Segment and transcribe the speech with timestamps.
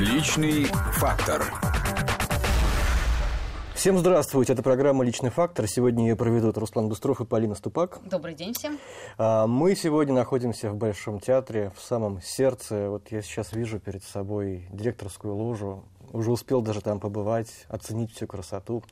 [0.00, 1.44] Личный фактор.
[3.74, 5.68] Всем здравствуйте, это программа «Личный фактор».
[5.68, 8.00] Сегодня ее проведут Руслан Быстров и Полина Ступак.
[8.06, 8.78] Добрый день всем.
[9.18, 12.88] А, мы сегодня находимся в Большом театре, в самом сердце.
[12.88, 15.84] Вот я сейчас вижу перед собой директорскую ложу.
[16.14, 18.82] Уже успел даже там побывать, оценить всю красоту.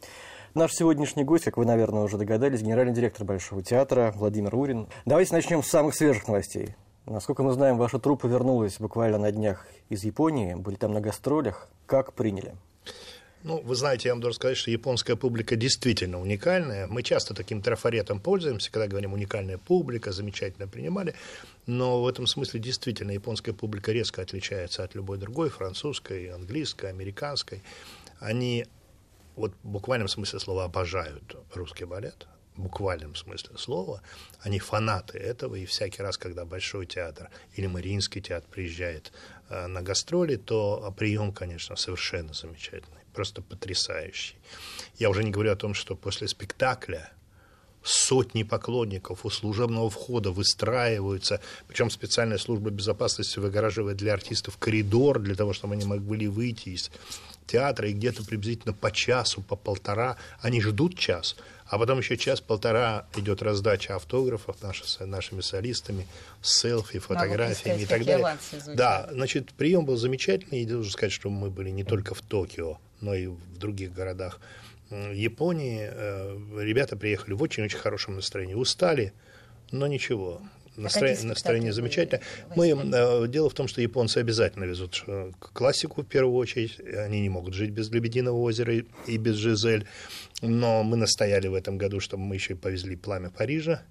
[0.53, 4.89] Наш сегодняшний гость, как вы, наверное, уже догадались, генеральный директор Большого театра Владимир Урин.
[5.07, 6.77] Давайте начнем с самых свежих новостей.
[7.09, 11.69] Насколько мы знаем, ваша труппа вернулась буквально на днях из Японии, были там на гастролях.
[11.87, 12.55] Как приняли?
[13.45, 16.87] Ну, вы знаете, я вам должен сказать, что японская публика действительно уникальная.
[16.87, 21.15] Мы часто таким трафаретом пользуемся, когда говорим «уникальная публика», замечательно принимали.
[21.65, 27.63] Но в этом смысле действительно японская публика резко отличается от любой другой, французской, английской, американской.
[28.19, 28.67] Они
[29.37, 32.27] вот в буквальном смысле слова обожают русский балет,
[32.59, 34.03] буквальном смысле слова,
[34.41, 39.13] они фанаты этого, и всякий раз, когда Большой театр или Мариинский театр приезжает
[39.49, 44.37] э, на гастроли, то прием, конечно, совершенно замечательный, просто потрясающий.
[44.99, 47.11] Я уже не говорю о том, что после спектакля
[47.83, 55.35] сотни поклонников у служебного входа выстраиваются, причем специальная служба безопасности выгораживает для артистов коридор, для
[55.35, 56.91] того, чтобы они могли выйти из
[57.47, 61.37] театра, и где-то приблизительно по часу, по полтора, они ждут час,
[61.69, 66.07] а потом еще час-полтора идет раздача автографов наши, нашими солистами,
[66.43, 68.39] селфи, фотографиями и так далее.
[68.67, 72.79] Да, значит, прием был замечательный, и должен сказать, что мы были не только в Токио,
[73.01, 74.41] но и в других городах
[74.91, 75.89] Японии.
[75.91, 79.13] Э, ребята приехали в очень-очень хорошем настроении, устали,
[79.71, 80.41] но ничего,
[80.79, 82.23] настроение, настроение замечательное.
[82.57, 86.79] Мы, э, дело в том, что японцы обязательно везут э, классику в первую очередь.
[86.81, 88.75] Они не могут жить без Лебединого озера
[89.07, 89.87] и, без Жизель.
[90.41, 93.83] Но мы настояли в этом году, чтобы мы еще и повезли «Пламя Парижа».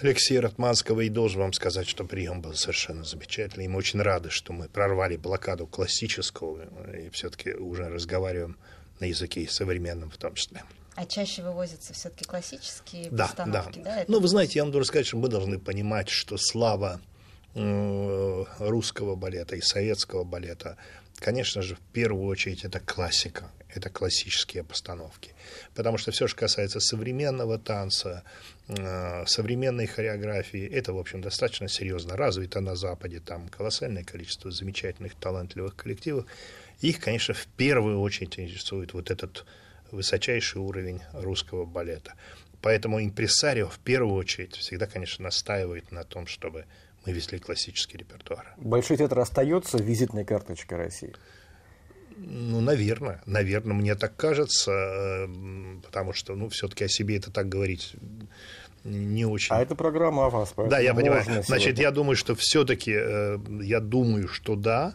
[0.00, 3.66] Алексея Ратманского, и должен вам сказать, что прием был совершенно замечательный.
[3.66, 6.62] И мы очень рады, что мы прорвали блокаду классического
[6.96, 8.56] и все-таки уже разговариваем
[9.00, 10.62] на языке современном в том числе.
[10.94, 13.96] А чаще вывозятся все-таки классические да, постановки, да?
[13.96, 14.04] да?
[14.08, 17.00] Ну, вы знаете, я вам должен сказать, что мы должны понимать, что слава
[17.54, 20.76] э, русского балета и советского балета,
[21.16, 25.34] конечно же, в первую очередь это классика, это классические постановки.
[25.74, 28.22] Потому что все, что касается современного танца,
[28.68, 33.20] э, современной хореографии, это, в общем, достаточно серьезно развито на Западе.
[33.20, 36.26] Там колоссальное количество замечательных, талантливых коллективов.
[36.80, 39.46] Их, конечно, в первую очередь интересует вот этот
[39.92, 42.14] высочайший уровень русского балета.
[42.60, 46.64] Поэтому импресарио в первую очередь всегда, конечно, настаивает на том, чтобы
[47.04, 48.54] мы везли классический репертуар.
[48.56, 51.12] Большой театр остается визитной карточкой России?
[52.16, 55.28] Ну, наверное, наверное, мне так кажется,
[55.84, 57.96] потому что, ну, все-таки о себе это так говорить
[58.84, 59.54] не очень.
[59.54, 61.24] А это программа о вас, Да, я понимаю.
[61.44, 64.94] Значит, я думаю, что все-таки, э, я думаю, что да,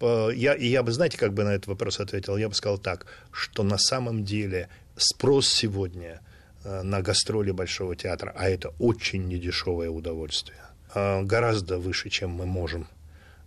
[0.00, 2.36] я, и я бы, знаете, как бы на этот вопрос ответил?
[2.36, 6.20] Я бы сказал так, что на самом деле спрос сегодня
[6.64, 10.58] э, на гастроли Большого театра, а это очень недешевое удовольствие,
[10.94, 12.86] э, гораздо выше, чем мы можем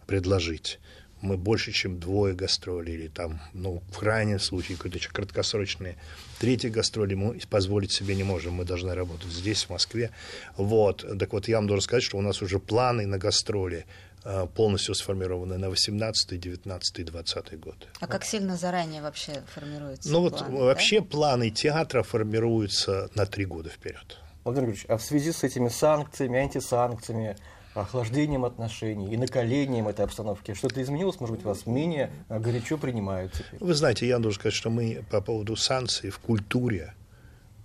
[0.08, 0.80] предложить.
[1.22, 5.96] Мы больше, чем двое гастролей, или там, ну, в крайнем случае, какие-то краткосрочные
[6.40, 8.54] третьи гастроли мы позволить себе не можем.
[8.54, 10.10] Мы должны работать здесь, в Москве.
[10.58, 11.06] Вот.
[11.20, 14.11] Так вот, я вам должен сказать, что у нас уже планы на гастроли Э,
[14.56, 17.88] полностью сформированы на 18, 19, 20 год.
[18.00, 20.66] А как сильно заранее вообще формируются Ну планы, вот да?
[20.66, 24.20] вообще планы театра формируются на три года вперед.
[24.44, 27.36] Владимир Григорьевич, а в связи с этими санкциями, антисанкциями,
[27.74, 30.54] охлаждением отношений и накалением этой обстановки.
[30.54, 33.60] Что-то изменилось, может быть, вас менее горячо принимают теперь?
[33.60, 36.94] Вы знаете, я должен сказать, что мы по поводу санкций в культуре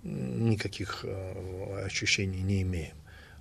[0.03, 2.95] никаких э, ощущений не имеем.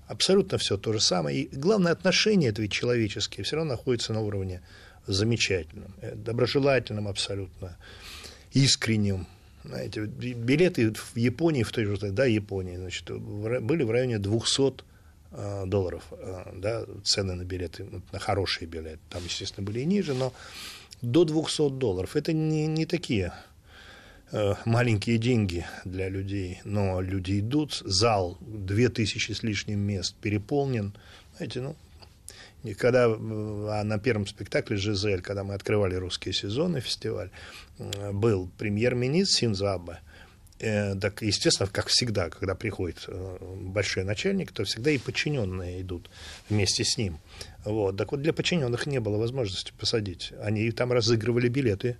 [0.07, 1.43] Абсолютно все то же самое.
[1.43, 4.63] И главное, отношения это ведь человеческие, все равно находятся на уровне
[5.07, 7.77] замечательном, э, доброжелательном абсолютно,
[8.53, 9.27] искреннем.
[9.65, 14.85] Знаете, билеты в Японии, в той же, да, Японии, значит, были в районе 200
[15.33, 19.01] э, долларов, э, да, цены на билеты, на хорошие билеты.
[19.11, 20.33] Там, естественно, были и ниже, но
[21.03, 22.15] до 200 долларов.
[22.15, 23.33] Это не, не такие
[24.65, 30.95] маленькие деньги для людей, но люди идут, зал, две тысячи с лишним мест переполнен,
[31.37, 31.77] знаете, ну,
[32.67, 37.31] и когда а на первом спектакле «Жизель», когда мы открывали русские сезоны, фестиваль,
[37.79, 40.01] э, был премьер-министр Синзабе,
[40.59, 43.09] э, так, естественно, как всегда, когда приходит
[43.61, 46.11] большой начальник, то всегда и подчиненные идут
[46.49, 47.19] вместе с ним.
[47.65, 47.97] Вот.
[47.97, 50.33] Так вот, для подчиненных не было возможности посадить.
[50.43, 51.97] Они там разыгрывали билеты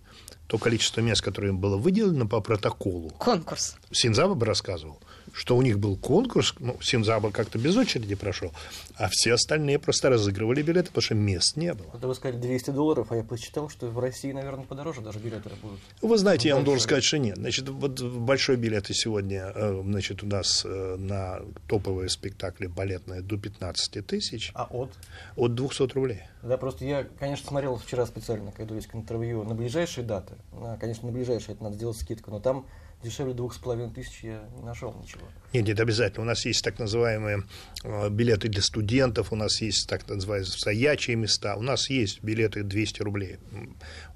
[0.47, 3.11] то количество мест, которое им было выделено по протоколу.
[3.19, 3.77] Конкурс.
[3.91, 5.01] Синзаба бы рассказывал,
[5.33, 8.53] что у них был конкурс, ну, Синзаба как-то без очереди прошел,
[8.95, 11.89] а все остальные просто разыгрывали билеты, потому что мест не было.
[11.95, 15.51] Это вы сказали 200 долларов, а я посчитал, что в России, наверное, подороже даже билеты
[15.63, 15.81] будут.
[16.01, 17.37] Вы знаете, я вам должен сказать, что нет.
[17.37, 23.37] Значит, вот большой билеты сегодня, э, значит, у нас э, на топовые спектакли балетные до
[23.37, 24.53] 15 тысяч.
[24.55, 24.91] А от?
[25.35, 26.23] От 200 рублей.
[26.43, 30.35] Да, просто я, конечно, смотрел вчера специально, когда есть интервью на ближайшие даты.
[30.81, 32.67] Конечно, на ближайшие это надо сделать скидку, но там
[33.03, 35.23] дешевле двух с половиной тысяч я не нашел ничего.
[35.53, 36.23] Нет, нет, обязательно.
[36.23, 37.45] У нас есть так называемые
[37.85, 42.63] э, билеты для студентов, у нас есть так называемые стоячие места, у нас есть билеты
[42.63, 43.39] 200 рублей.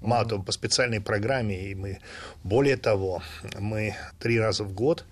[0.00, 0.44] Мало mm-hmm.
[0.44, 2.00] по специальной программе, и мы,
[2.42, 3.22] более того,
[3.58, 5.04] мы три раза в год,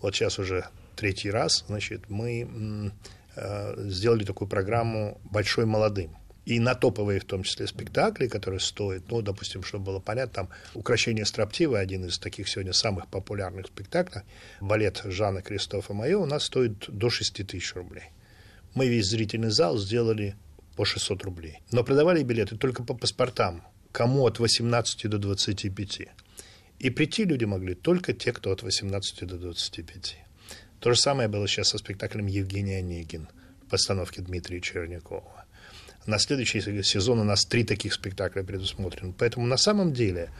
[0.00, 0.66] вот сейчас уже
[0.96, 2.92] третий раз, значит, мы
[3.36, 9.22] сделали такую программу «Большой молодым» и на топовые, в том числе, спектакли, которые стоят, ну,
[9.22, 14.22] допустим, чтобы было понятно, там «Укращение строптивой» один из таких сегодня самых популярных спектаклей,
[14.60, 18.10] балет Жана Кристофа Майо у нас стоит до 6 тысяч рублей.
[18.74, 20.34] Мы весь зрительный зал сделали
[20.76, 21.60] по 600 рублей.
[21.70, 23.62] Но продавали билеты только по паспортам,
[23.92, 26.08] кому от 18 до 25.
[26.78, 30.16] И прийти люди могли только те, кто от 18 до 25.
[30.82, 33.28] То же самое было сейчас со спектаклем «Евгений Онегин»
[33.64, 35.44] в постановке Дмитрия Чернякова.
[36.06, 39.14] На следующий сезон у нас три таких спектакля предусмотрены.
[39.16, 40.30] Поэтому на самом деле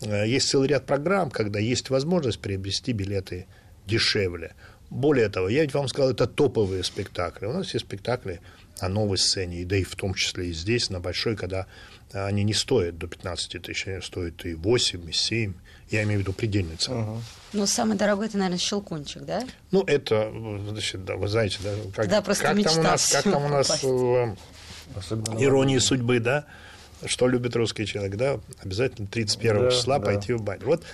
[0.00, 3.46] э, есть целый ряд программ, когда есть возможность приобрести билеты
[3.86, 4.54] дешевле.
[4.88, 7.44] Более того, я ведь вам сказал, это топовые спектакли.
[7.44, 8.40] У нас есть спектакли
[8.80, 11.66] на новой сцене, да и в том числе и здесь, на большой, когда
[12.12, 15.52] они не стоят до 15 тысяч, они стоят и 8, и 7.
[15.90, 17.14] Я имею в виду предельный цену.
[17.14, 17.22] Угу.
[17.52, 19.42] Ну, самый дорогой это, наверное, щелкунчик, да?
[19.72, 20.32] Ну, это,
[20.68, 23.48] значит, да, вы знаете, да, как, да, просто как там у нас, как там у
[23.48, 23.84] нас
[24.94, 26.46] Особенно иронии судьбы, да,
[27.06, 30.06] что любит русский человек, да, обязательно 31 да, числа да.
[30.06, 30.66] пойти в баню.
[30.66, 30.84] Вот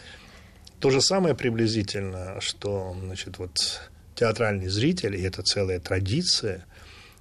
[0.81, 3.81] то же самое приблизительно, что, значит, вот
[4.15, 6.65] театральный зритель, и это целая традиция,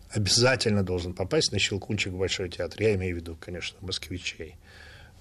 [0.09, 2.81] обязательно должен попасть на щелкунчик в Большой театр.
[2.81, 4.55] Я имею в виду, конечно, москвичей.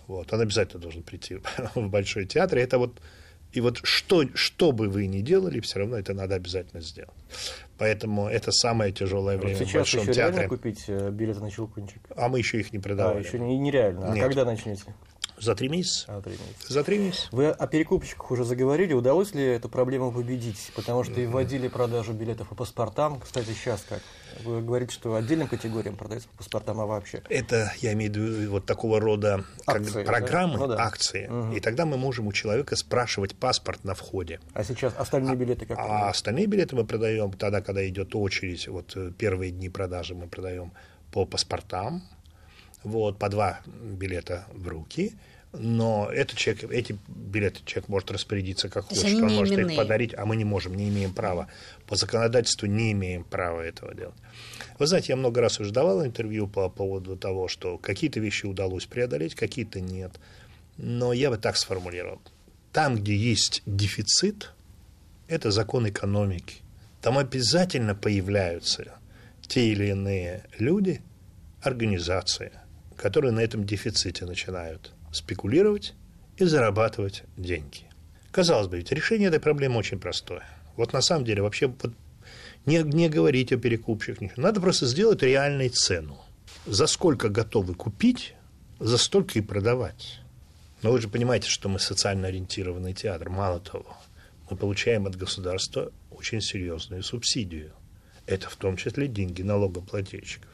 [0.07, 1.39] Вот, он обязательно должен прийти
[1.75, 2.59] в Большой театр.
[2.59, 3.01] И это вот
[3.55, 7.15] и вот что, что бы вы ни делали, все равно это надо обязательно сделать.
[7.79, 10.49] Поэтому это самое тяжелое время Сейчас в Большом еще театре.
[10.49, 12.01] купить э, билеты на Щелкунчик?
[12.17, 13.19] А мы еще их не продавали.
[13.19, 14.11] А, еще не, нереально.
[14.11, 14.25] А Нет.
[14.25, 14.83] когда начнете?
[15.45, 16.07] За три месяца.
[16.09, 16.73] А, три месяца.
[16.73, 17.29] За три месяца.
[17.31, 18.95] Вы о перекупщиках уже заговорили.
[18.95, 20.73] Удалось ли эту проблему победить?
[20.75, 23.21] Потому что и вводили продажу билетов по паспортам.
[23.21, 24.01] Кстати, сейчас как?
[24.43, 27.23] Вы говорите, что отдельным категориям продается по паспортам, а вообще?
[27.29, 30.61] Это, я имею в виду, вот такого рода акции, программы, да?
[30.61, 30.83] Ну, да.
[30.83, 31.27] акции.
[31.27, 31.57] Угу.
[31.57, 34.41] И тогда мы можем у человека спрашивать паспорт на входе.
[34.55, 35.79] А сейчас остальные билеты как?
[35.79, 38.67] А, а остальные билеты мы продаем тогда, когда идет очередь.
[38.67, 40.73] Вот э, первые дни продажи мы продаем
[41.13, 42.03] по паспортам.
[42.83, 45.13] Вот, по два билета в руки–
[45.59, 49.75] но этот человек, эти билеты человек может распорядиться как хочет, он может именные.
[49.75, 51.49] их подарить, а мы не можем, не имеем права.
[51.87, 54.17] По законодательству не имеем права этого делать.
[54.79, 58.87] Вы знаете, я много раз уже давал интервью по поводу того, что какие-то вещи удалось
[58.87, 60.13] преодолеть, какие-то нет.
[60.77, 62.21] Но я бы так сформулировал.
[62.73, 64.53] Там, где есть дефицит,
[65.29, 66.57] это закон экономики.
[67.01, 68.99] Там обязательно появляются
[69.47, 71.03] те или иные люди,
[71.63, 72.53] организации,
[72.97, 75.95] которые на этом дефиците начинают спекулировать
[76.37, 77.85] и зарабатывать деньги.
[78.31, 80.45] Казалось бы, ведь решение этой проблемы очень простое.
[80.77, 81.93] Вот на самом деле вообще вот
[82.67, 84.43] не, не говорить о перекупщиках, ничего.
[84.43, 86.19] Надо просто сделать реальную цену.
[86.67, 88.35] За сколько готовы купить,
[88.81, 90.21] за столько и продавать.
[90.83, 93.31] Но вы же понимаете, что мы социально ориентированный театр.
[93.31, 93.97] Мало того,
[94.51, 97.73] мы получаем от государства очень серьезную субсидию.
[98.27, 100.51] Это в том числе деньги налогоплательщиков.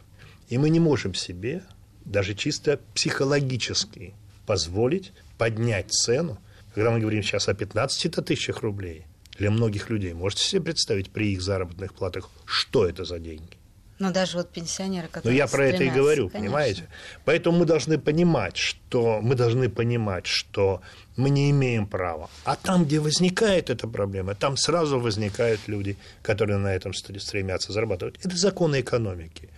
[0.48, 1.62] И мы не можем себе
[2.04, 4.14] даже чисто психологически
[4.50, 6.36] позволить поднять цену,
[6.74, 9.06] когда мы говорим сейчас о 15 тысячах рублей,
[9.38, 13.56] для многих людей, можете себе представить при их заработных платах, что это за деньги?
[14.00, 15.30] Но даже вот пенсионеры, которые...
[15.30, 16.40] Ну, я про это и говорю, конечно.
[16.40, 16.88] понимаете?
[17.24, 20.80] Поэтому мы должны понимать, что мы должны понимать, что
[21.16, 22.28] мы не имеем права.
[22.44, 28.16] А там, где возникает эта проблема, там сразу возникают люди, которые на этом стремятся зарабатывать.
[28.24, 29.48] Это законы экономики.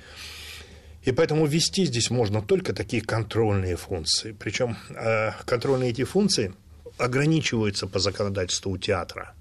[1.04, 4.32] И поэтому ввести здесь можно только такие контрольные функции.
[4.38, 6.54] Причем э, контрольные эти функции
[6.96, 9.34] ограничиваются по законодательству у театра.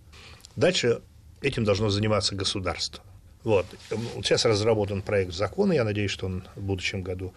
[0.55, 1.01] Дальше
[1.41, 3.03] этим должно заниматься государство.
[3.43, 3.65] Вот.
[4.23, 7.33] Сейчас разработан проект закона, я надеюсь, что он в будущем году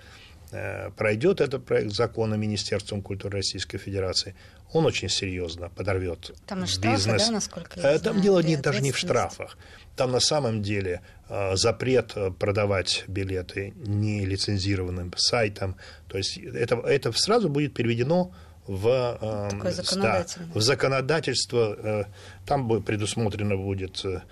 [0.96, 4.34] пройдет этот проект закона Министерством культуры Российской Федерации.
[4.72, 7.26] Он очень серьезно подорвет Там штрафы, бизнес.
[7.26, 9.56] Да, насколько я э, Там знаю, дело не, даже не в штрафах.
[9.96, 15.76] Там на самом деле э, запрет э, продавать билеты нелицензированным сайтом.
[16.08, 18.32] То есть это, это сразу будет переведено
[18.66, 18.88] в,
[19.20, 20.48] э, Такое законодательное.
[20.48, 21.76] да, в законодательство.
[21.78, 22.04] Э,
[22.46, 24.22] там предусмотрено будет э,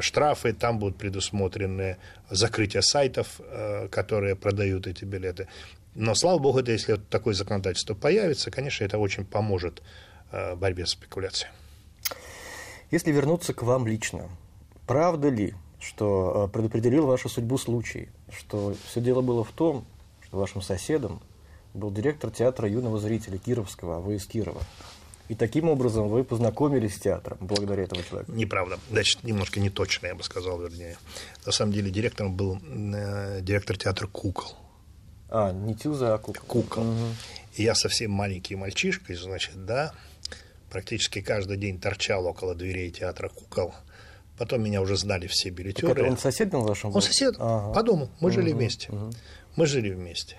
[0.00, 1.96] штрафы, там будут предусмотрены
[2.30, 5.48] закрытие сайтов, э, которые продают эти билеты.
[5.94, 9.82] Но, слава богу, это если такое законодательство появится, конечно, это очень поможет
[10.30, 11.50] э, борьбе с спекуляцией.
[12.90, 14.28] Если вернуться к вам лично,
[14.86, 19.86] правда ли, что э, предопределил вашу судьбу случай, что все дело было в том,
[20.22, 21.20] что вашим соседом
[21.74, 24.62] был директор театра юного зрителя Кировского, а вы из Кирова?
[25.28, 28.32] И таким образом вы познакомились с театром благодаря этому человеку.
[28.32, 28.78] Неправда.
[28.90, 30.96] Значит, немножко не точно, я бы сказал, вернее.
[31.44, 34.52] На самом деле директором был э, директор театра «Кукол».
[35.30, 36.62] А, не Тюза, а Кукол.
[36.62, 36.84] Кукол.
[37.56, 39.92] И я совсем маленький мальчишкой, значит, да,
[40.70, 43.74] практически каждый день торчал около дверей театра «Кукол».
[44.38, 45.92] Потом меня уже знали все Так билетеры.
[46.02, 46.94] это он сосед был вашим?
[46.94, 47.74] Он сосед, Ага.
[47.74, 48.08] по дому.
[48.20, 48.92] Мы жили Мгм, вместе.
[48.92, 49.12] мгм.
[49.56, 50.36] Мы жили вместе.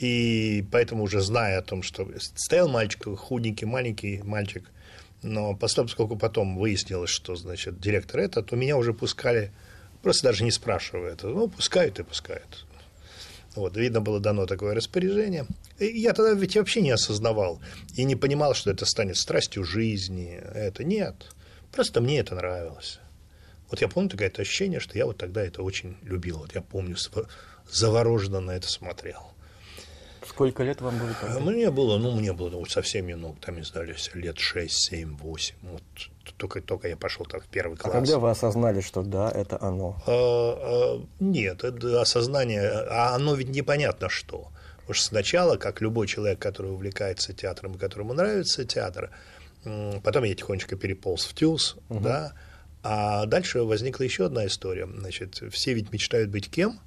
[0.00, 4.64] И поэтому уже зная о том, что стоял мальчик, худенький, маленький мальчик,
[5.22, 9.52] но поскольку потом выяснилось, что, значит, директор это, то меня уже пускали,
[10.02, 12.64] просто даже не спрашивая это, ну, пускают и пускают.
[13.56, 15.44] Вот, видно было дано такое распоряжение.
[15.78, 17.60] И я тогда ведь вообще не осознавал
[17.94, 20.40] и не понимал, что это станет страстью жизни.
[20.54, 21.34] Это нет.
[21.72, 23.00] Просто мне это нравилось.
[23.68, 26.38] Вот я помню такое ощущение, что я вот тогда это очень любил.
[26.38, 26.96] Вот я помню,
[27.70, 29.32] завороженно на это смотрел.
[30.40, 31.38] Сколько лет вам было А тогда?
[31.40, 35.54] Мне было, ну, мне было ну, совсем немного, там, знаю, лет 6, 7, 8.
[35.60, 35.82] Вот
[36.38, 37.92] только, только я пошел там в первый А класс.
[37.92, 40.02] когда вы осознали, что да, это оно?
[40.06, 44.48] А, а, Нет, это осознание, а оно ведь непонятно что.
[44.78, 49.10] Потому что сначала, как любой человек, который увлекается театром и которому нравится театр,
[49.62, 52.32] потом я тихонечко переполз в ТЮЗ, да,
[52.82, 54.86] а дальше возникла еще одна история.
[54.86, 56.80] Значит, все ведь мечтают быть кем?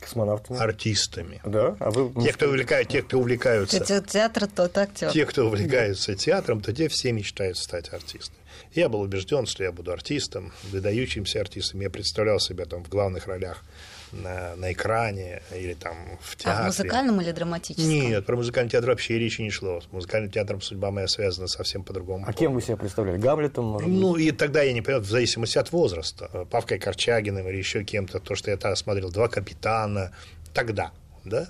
[0.00, 0.58] Космонавтами?
[0.60, 1.40] Артистами.
[1.44, 1.76] Да?
[1.80, 2.12] А вы...
[2.24, 5.10] Те, кто увлекают, те, кто увлекаются Те- Театр тот актер.
[5.10, 8.38] те, кто увлекаются театром, то те все мечтают стать артистами.
[8.74, 11.80] Я был убежден, что я буду артистом, выдающимся артистом.
[11.80, 13.64] Я представлял себя там в главных ролях
[14.12, 16.66] на, на экране или там в А в театре.
[16.66, 17.88] музыкальном или драматическом?
[17.88, 19.80] Нет, про музыкальный театр вообще речи не шло.
[19.80, 22.24] С музыкальным театром судьба моя связана совсем по-другому.
[22.26, 23.18] А кем вы себя представляли?
[23.18, 23.98] Гамлетом, может быть?
[23.98, 26.46] Ну, и тогда я не понял, в зависимости от возраста.
[26.50, 30.12] Павкой Корчагиным или еще кем-то, то, что я тогда смотрел, «Два капитана»,
[30.54, 30.92] тогда,
[31.24, 31.48] да?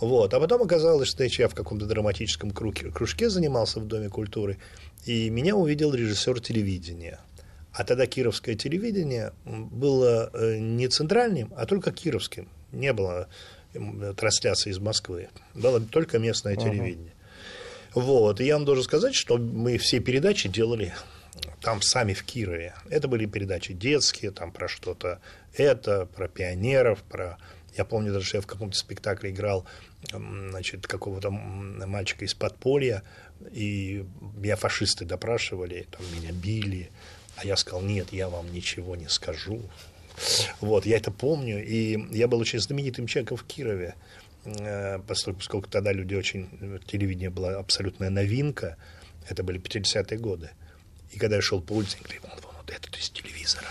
[0.00, 0.34] Вот.
[0.34, 4.58] А потом оказалось, что я в каком-то драматическом круге, кружке занимался в Доме культуры,
[5.04, 7.18] и меня увидел режиссер телевидения.
[7.76, 12.48] А тогда кировское телевидение было э, не центральным, а только кировским.
[12.72, 13.28] Не было
[14.16, 15.28] трансляции из Москвы.
[15.52, 17.12] Было только местное телевидение.
[17.94, 18.40] Вот.
[18.40, 20.94] И я вам должен сказать, что мы все передачи делали
[21.60, 22.74] там сами в Кирове.
[22.88, 25.20] Это были передачи детские, там про что-то
[25.54, 27.36] это, про пионеров, про...
[27.76, 29.66] Я помню даже, что я в каком-то спектакле играл
[30.10, 33.02] значит, какого-то мальчика из подполья,
[33.52, 36.90] и меня фашисты допрашивали, там меня били,
[37.36, 39.60] а я сказал, нет, я вам ничего не скажу.
[40.60, 43.94] Вот, я это помню, и я был очень знаменитым человеком в Кирове,
[44.44, 46.48] э, поскольку, поскольку тогда люди очень...
[46.86, 48.76] Телевидение была абсолютная новинка,
[49.28, 50.50] это были 50-е годы.
[51.12, 53.68] И когда я шел по улице, я говорю, вон, вот этот из телевизора.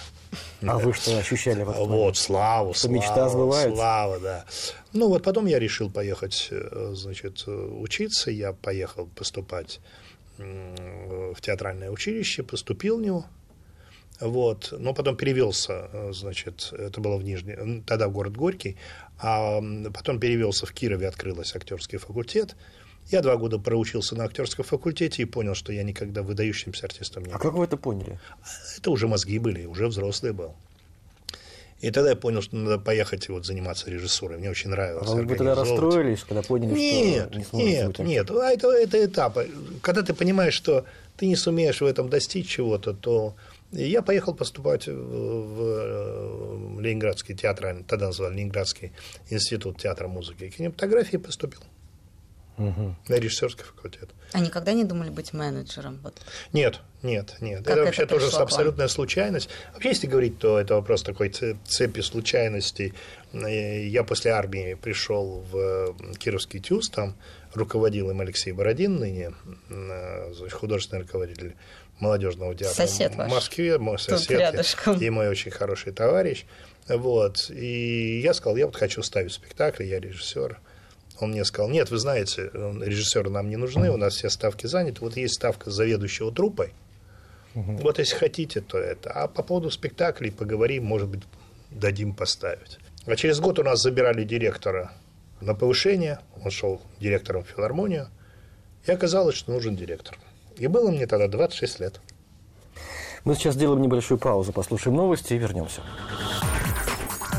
[0.61, 1.87] А вы что ощущали в этот?
[1.87, 3.75] Вот, славу, Что славу, мечта сбывается?
[3.75, 4.45] слава, да.
[4.93, 8.29] Ну вот потом я решил поехать, э, значит, учиться.
[8.29, 9.79] Я поехал поступать
[10.37, 13.25] в театральное училище, поступил в него.
[14.21, 18.77] Вот, но потом перевелся, э, значит, это было в Нижнем, тогда в город Горький,
[19.19, 19.61] а
[19.93, 22.55] потом перевелся в Кирове, открылся актерский факультет.
[23.11, 27.33] Я два года проучился на актерском факультете и понял, что я никогда выдающимся артистом не
[27.33, 28.19] А как вы это поняли?
[28.77, 30.55] это уже мозги были, уже взрослый был.
[31.81, 34.37] И тогда я понял, что надо поехать вот заниматься режиссурой.
[34.39, 35.09] Мне очень А нравилось.
[35.09, 38.31] вы бы тогда расстроились, когда поняли, Нет, что не сможете нет, быть нет.
[38.31, 39.37] А это, это этап.
[39.81, 40.85] Когда ты понимаешь, что
[41.17, 43.35] ты не сумеешь в этом достичь чего-то, то
[43.83, 44.91] я поехал поступать в,
[46.75, 48.91] в Ленинградский театральный, тогда называли Ленинградский
[49.29, 51.61] институт театра музыки и кинематографии, поступил
[52.57, 52.95] Мгм.
[53.09, 54.09] на режиссерский факультет.
[54.31, 55.99] А никогда не думали быть менеджером?
[56.03, 56.21] Вот.
[56.53, 57.65] Нет, нет, нет.
[57.65, 58.43] Как это это вообще тоже к вам?
[58.43, 59.49] абсолютная случайность.
[59.73, 61.29] Вообще, если говорить, то это вопрос такой
[61.65, 62.93] цепи случайностей.
[63.33, 67.17] Э, Я после армии пришел в э, Кировский ТЮЗ, там
[67.53, 69.33] руководил им Алексей Бородин, ныне
[69.69, 71.55] э, художественный руководитель
[71.99, 73.31] молодежного театра Сосед в ваш.
[73.31, 74.99] Москве, мой Тут сосед рядышком.
[74.99, 76.45] и мой очень хороший товарищ.
[76.87, 77.49] Вот.
[77.49, 80.59] И я сказал, я вот хочу ставить спектакль, я режиссер.
[81.19, 84.99] Он мне сказал, нет, вы знаете, режиссеры нам не нужны, у нас все ставки заняты,
[84.99, 86.73] вот есть ставка заведующего труппой,
[87.53, 89.11] вот если хотите, то это.
[89.11, 91.23] А по поводу спектаклей поговорим, может быть,
[91.71, 92.79] дадим поставить.
[93.05, 94.91] А через год у нас забирали директора
[95.39, 98.09] на повышение, он шел директором в филармонию,
[98.85, 100.17] И оказалось, что нужен директор.
[100.57, 101.99] И было мне тогда 26 лет.
[103.23, 105.81] Мы сейчас сделаем небольшую паузу, послушаем новости и вернемся.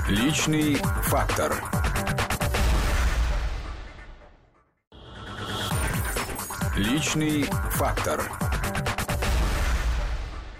[0.09, 1.55] Личный фактор.
[6.77, 8.23] Личный фактор.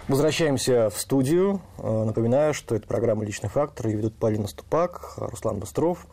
[0.07, 1.61] Возвращаемся в студию.
[1.79, 3.87] Э, напоминаю, что это программа «Личный фактор».
[3.87, 6.07] Ее ведут Полина Ступак, Руслан Быстров.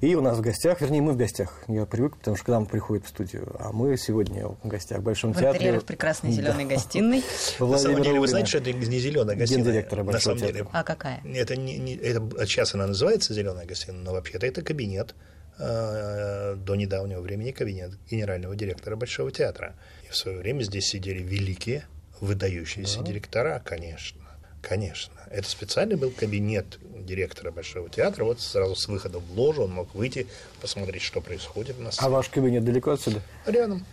[0.00, 1.60] И у нас в гостях, вернее, мы в гостях.
[1.66, 3.52] Я привык, потому что к нам приходят в студию.
[3.58, 5.54] А мы сегодня в гостях в Большом в театре.
[5.58, 7.24] интерьерах прекрасной зеленой гостиной.
[7.58, 9.64] На самом деле, вы знаете, что это не зеленая гостиная?
[9.64, 10.68] Гендиректора На Большого самом деле.
[10.72, 11.20] А какая?
[11.24, 15.16] это, не, не- это сейчас она называется зеленая гостиная, но вообще-то это кабинет
[15.58, 19.74] э, до недавнего времени кабинет генерального директора Большого театра.
[20.06, 21.86] И в свое время здесь сидели великие,
[22.22, 24.20] выдающиеся директора, конечно.
[24.62, 25.12] Конечно.
[25.30, 28.24] Это специальный был кабинет директора Большого театра.
[28.24, 30.28] Вот сразу с выхода в ложу он мог выйти,
[30.60, 32.10] посмотреть, что происходит на А сцене.
[32.10, 33.20] ваш кабинет далеко отсюда?
[33.44, 33.84] Рядом.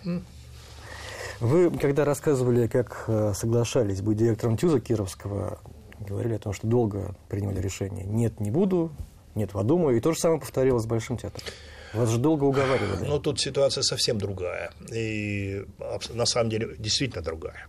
[1.39, 5.59] Вы, когда рассказывали, как э, соглашались быть директором ТЮЗа Кировского,
[5.99, 8.05] говорили о том, что долго принимали решение.
[8.05, 8.91] Нет, не буду,
[9.33, 9.97] нет, подумаю.
[9.97, 11.41] И то же самое повторилось с Большим театром.
[11.93, 13.07] Вас же долго уговаривали.
[13.07, 14.71] Но тут ситуация совсем другая.
[14.93, 15.65] И
[16.13, 17.67] на самом деле действительно другая.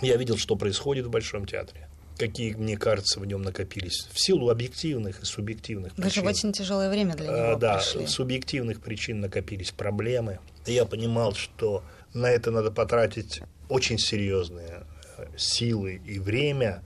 [0.00, 1.88] Я видел, что происходит в Большом театре.
[2.18, 6.22] Какие, мне кажется, в нем накопились в силу объективных и субъективных Вы же причин.
[6.22, 8.06] в очень тяжелое время для Э, него да, пришли.
[8.06, 10.38] субъективных причин накопились проблемы.
[10.66, 11.82] И я понимал, что
[12.12, 14.84] на это надо потратить очень серьезные
[15.18, 16.84] э, силы и время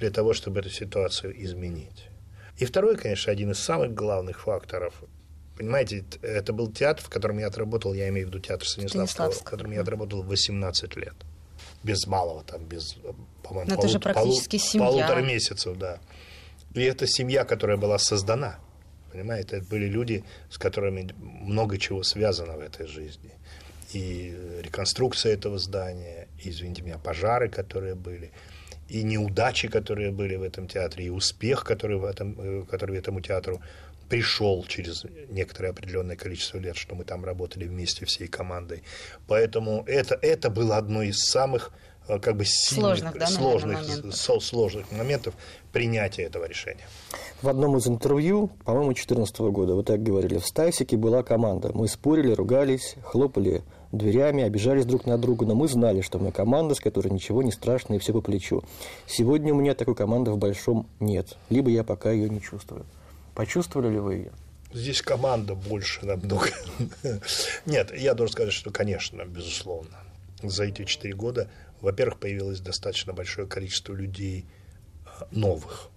[0.00, 2.08] для того, чтобы эту ситуацию изменить.
[2.58, 4.94] И второй, конечно, один из самых главных факторов.
[5.56, 9.10] Понимаете, это был театр, в котором я отработал, я имею в виду театр Станиславского, в
[9.10, 9.50] Станиславского.
[9.50, 11.14] котором я отработал 18 лет.
[11.84, 13.12] Без малого, там, без, э,
[13.42, 14.86] по-моему, Но это же практически полу- семья.
[14.88, 15.98] полутора месяцев, да.
[16.74, 18.58] И это семья, которая была создана.
[19.12, 23.30] Понимаете, это были люди, с которыми много чего связано в этой жизни.
[23.92, 28.32] И реконструкция этого здания, и, извините меня, пожары, которые были,
[28.88, 33.20] и неудачи, которые были в этом театре, и успех, который, в этом, э, который этому
[33.20, 33.60] театру
[34.08, 38.82] пришел через некоторое определенное количество лет, что мы там работали вместе всей командой.
[39.26, 41.70] Поэтому это, это было одно из самых
[42.08, 44.14] э, как бы сильных, Сложных, да, сложных, моментов.
[44.16, 45.34] со- сложных моментов
[45.72, 46.86] принятия этого решения.
[47.42, 51.72] В одном из интервью, по-моему, 2014 года, вы так говорили, в Стасике была команда.
[51.74, 53.62] Мы спорили, ругались, хлопали
[53.92, 57.52] дверями, обижались друг на друга, но мы знали, что мы команда, с которой ничего не
[57.52, 58.62] страшно и все по плечу.
[59.06, 62.84] Сегодня у меня такой команды в Большом нет, либо я пока ее не чувствую.
[63.34, 64.32] Почувствовали ли вы ее?
[64.72, 66.48] Здесь команда больше намного.
[67.66, 69.96] Нет, я должен сказать, что, конечно, безусловно,
[70.42, 71.48] за эти четыре года,
[71.80, 74.46] во-первых, появилось достаточно большое количество людей
[75.06, 75.90] э, новых.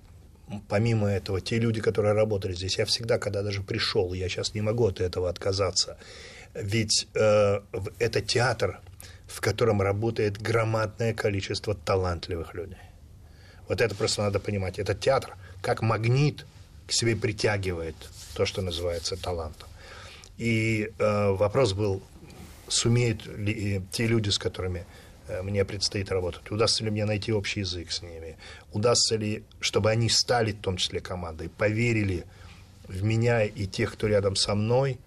[0.70, 4.62] Помимо этого, те люди, которые работали здесь, я всегда, когда даже пришел, я сейчас не
[4.62, 5.98] могу от этого отказаться,
[6.54, 7.62] ведь э,
[8.00, 8.80] это театр,
[9.28, 12.78] в котором работает громадное количество талантливых людей.
[13.68, 14.80] Вот это просто надо понимать.
[14.80, 16.46] Этот театр как магнит
[16.88, 17.96] к себе притягивает
[18.34, 19.68] то, что называется талантом.
[20.38, 22.02] И э, вопрос был,
[22.68, 24.86] сумеют ли э, те люди, с которыми
[25.28, 28.38] э, мне предстоит работать, удастся ли мне найти общий язык с ними,
[28.72, 32.26] удастся ли, чтобы они стали в том числе командой, поверили
[32.88, 35.00] в меня и тех, кто рядом со мной,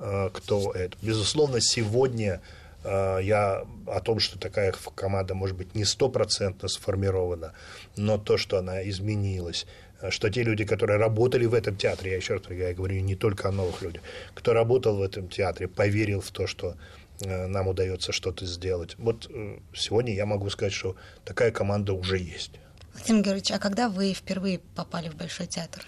[0.00, 0.96] э, кто это.
[1.02, 2.40] Безусловно, сегодня
[2.84, 7.52] я о том, что такая команда может быть не стопроцентно сформирована,
[7.96, 9.66] но то, что она изменилась,
[10.10, 13.48] что те люди, которые работали в этом театре, я еще раз я говорю не только
[13.48, 14.02] о новых людях,
[14.34, 16.76] кто работал в этом театре, поверил в то, что
[17.20, 18.94] э, нам удается что-то сделать.
[18.98, 22.52] Вот э, сегодня я могу сказать, что такая команда уже есть.
[22.94, 25.84] Владимир Георгиевич, а когда вы впервые попали в Большой театр?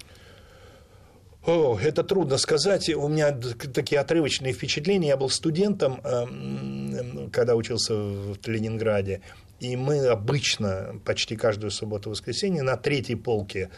[1.47, 2.89] О, это трудно сказать.
[2.91, 5.09] У меня такие отрывочные впечатления.
[5.09, 9.23] Я был студентом, эм, когда учился в Ленинграде.
[9.59, 13.71] И мы обычно почти каждую субботу-воскресенье на третьей полке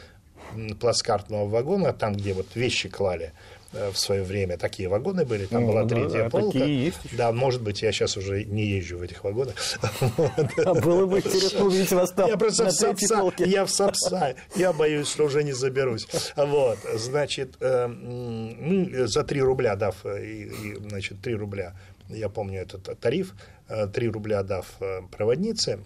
[0.80, 3.32] плацкартного вагона, там, где вот вещи клали
[3.72, 6.58] э, в свое время, такие вагоны были, там Ну, была да, третья да, полка.
[6.58, 7.16] есть еще.
[7.16, 9.54] Да, может быть, я сейчас уже не езжу в этих вагонах.
[10.64, 14.72] А было бы интересно увидеть вас там Я просто в Сапса, я в Сапса, я
[14.72, 16.06] боюсь, что уже не заберусь.
[16.36, 20.48] Вот, значит, э, мы за 3 рубля дав, э,
[20.88, 21.74] значит, 3 рубля,
[22.08, 23.34] я помню этот тариф,
[23.68, 24.66] э, 3 рубля дав
[25.10, 25.82] проводнице, пр-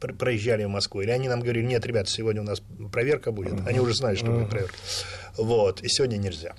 [0.00, 3.80] проезжали в Москву, или они нам говорили, нет, ребят, сегодня у нас проверка будет, они
[3.80, 4.76] уже знали, что будет проверка,
[5.36, 6.54] вот, и сегодня нельзя.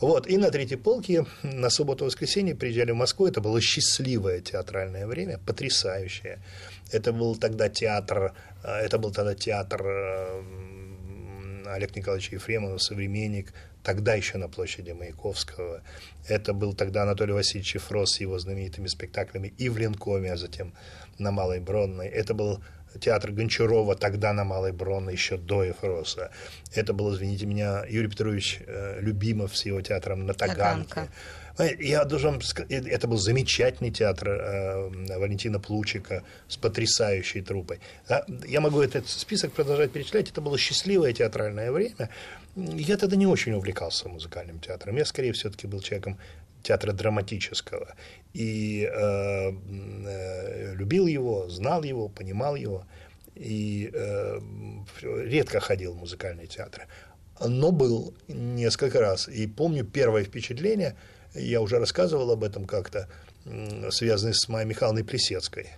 [0.00, 3.26] Вот, и на третьей полке на субботу-воскресенье приезжали в Москву.
[3.26, 6.38] Это было счастливое театральное время, потрясающее.
[6.92, 10.42] Это был тогда театр, э, это был тогда театр э,
[11.66, 15.82] Олег Николаевич Ефремов, современник, тогда еще на площади Маяковского.
[16.28, 20.74] Это был тогда Анатолий Васильевич Фрос с его знаменитыми спектаклями и в Ленкоме, а затем
[21.18, 22.08] на Малой Бронной.
[22.08, 22.60] Это был
[23.00, 26.30] театр Гончарова, тогда на Малой Бронной, еще до Ефроса.
[26.74, 30.88] Это был, извините меня, Юрий Петрович э, Любимов с его театром на Таганке.
[30.88, 31.08] Таганка.
[31.78, 37.80] Я должен сказать, это был замечательный театр э, Валентина Плучика с потрясающей трупой.
[38.46, 40.30] Я могу этот список продолжать перечислять.
[40.30, 42.10] Это было счастливое театральное время.
[42.56, 44.96] Я тогда не очень увлекался музыкальным театром.
[44.96, 46.18] Я скорее все-таки был человеком
[46.66, 47.94] театра драматического.
[48.34, 52.84] И э, э, любил его, знал его, понимал его.
[53.34, 54.40] И э,
[55.02, 56.86] редко ходил в музыкальные театры.
[57.40, 59.28] Но был несколько раз.
[59.28, 60.96] И помню первое впечатление,
[61.34, 63.08] я уже рассказывал об этом как-то,
[63.90, 65.68] связанное с Майей Михайловной Плесецкой.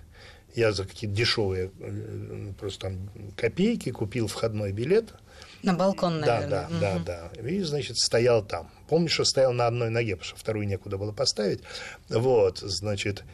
[0.55, 5.13] Я за какие-то дешевые э, просто там копейки купил входной билет–
[5.63, 6.49] на балкон, наверное.
[6.49, 7.05] Да, да, угу.
[7.05, 7.49] да, да.
[7.49, 8.71] И, значит, стоял там.
[8.89, 11.61] Помнишь, что стоял на одной ноге, потому что вторую некуда было поставить.
[12.09, 13.25] Вот, значит,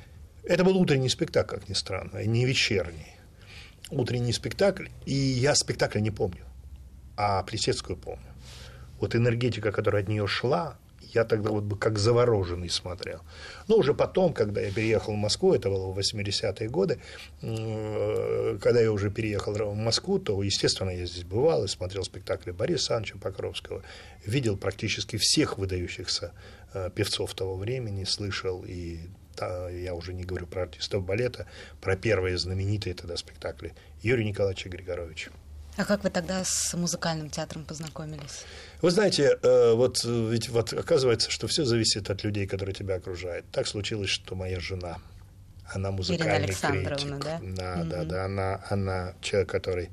[0.45, 3.17] это был утренний спектакль, как ни странно, не вечерний.
[3.91, 6.45] Утренний спектакль, и я спектакля не помню,
[7.17, 8.33] а Плесецкую помню.
[9.01, 10.79] Вот энергетика, которая от нее шла,
[11.15, 13.21] я тогда вот бы как завороженный смотрел.
[13.69, 16.99] Но уже потом, когда я переехал в Москву, это было в 80-е годы,
[17.41, 22.85] когда я уже переехал в Москву, то, естественно, я здесь бывал и смотрел спектакли Бориса
[22.87, 23.83] Санча Покровского,
[24.25, 26.33] видел практически всех выдающихся
[26.73, 28.99] э, певцов того времени, слышал и
[29.39, 31.47] я уже не говорю про артистов балета,
[31.81, 35.33] про первые знаменитые тогда спектакли Юрия Николаевича Григоровича.
[35.77, 38.45] А как вы тогда с музыкальным театром познакомились?
[38.81, 43.45] Вы знаете, э, вот ведь вот оказывается, что все зависит от людей, которые тебя окружают.
[43.51, 44.99] Так случилось, что моя жена,
[45.73, 47.19] она музыкальный критик.
[47.19, 47.41] да?
[47.43, 47.91] Да, угу.
[47.91, 48.25] да, да.
[48.25, 49.91] Она, она человек, который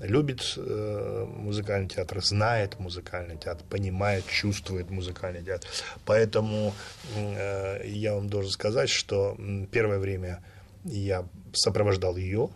[0.00, 5.68] любит э, музыкальный театр, знает музыкальный театр, понимает, чувствует музыкальный театр.
[6.06, 6.72] Поэтому
[7.16, 9.36] э, я вам должен сказать, что
[9.72, 10.42] первое время
[10.84, 12.50] я сопровождал ее